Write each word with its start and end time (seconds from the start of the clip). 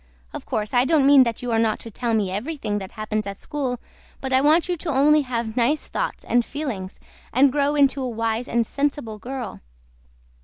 OF 0.33 0.47
COURSE 0.47 0.73
I 0.73 0.83
DON'T 0.83 1.05
MEAN 1.05 1.21
THAT 1.25 1.43
YOU 1.43 1.51
ARE 1.51 1.59
NOT 1.59 1.77
TO 1.77 1.91
TELL 1.91 2.15
ME 2.15 2.31
EVERYTHING 2.31 2.79
THAT 2.79 2.93
HAPPENS 2.93 3.27
AT 3.27 3.37
SCHOOL 3.37 3.77
BUT 4.19 4.33
I 4.33 4.41
WANT 4.41 4.67
YOU 4.67 4.75
TO 4.75 4.89
ONLY 4.89 5.21
HAVE 5.21 5.55
NICE 5.55 5.85
THOUGHTS 5.89 6.23
AND 6.23 6.43
FEELINGS 6.43 6.99
AND 7.31 7.51
GROW 7.51 7.75
INTO 7.75 8.01
A 8.01 8.09
WISE 8.09 8.47
AND 8.47 8.65
SENSIBLE 8.65 9.19
GIRL. 9.19 9.59